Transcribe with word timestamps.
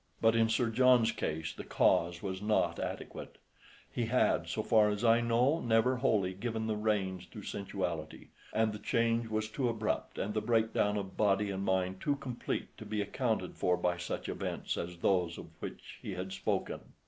But 0.19 0.35
in 0.35 0.49
Sir 0.49 0.71
John's 0.71 1.11
case 1.11 1.53
the 1.53 1.63
cause 1.63 2.23
was 2.23 2.41
not 2.41 2.79
adequate; 2.79 3.37
he 3.91 4.05
had, 4.07 4.47
so 4.47 4.63
far 4.63 4.89
as 4.89 5.03
I 5.03 5.21
know, 5.21 5.59
never 5.61 5.97
wholly 5.97 6.33
given 6.33 6.65
the 6.65 6.75
reins 6.75 7.27
to 7.27 7.43
sensuality, 7.43 8.29
and 8.51 8.73
the 8.73 8.79
change 8.79 9.27
was 9.27 9.47
too 9.47 9.69
abrupt 9.69 10.17
and 10.17 10.33
the 10.33 10.41
breakdown 10.41 10.97
of 10.97 11.17
body 11.17 11.51
and 11.51 11.63
mind 11.63 12.01
too 12.01 12.15
complete 12.15 12.75
to 12.79 12.83
be 12.87 12.99
accounted 12.99 13.53
for 13.57 13.77
by 13.77 13.97
such 13.97 14.27
events 14.27 14.75
as 14.75 14.97
those 14.97 15.37
of 15.37 15.49
which 15.59 15.99
he 16.01 16.15
had 16.15 16.33
spoken. 16.33 16.79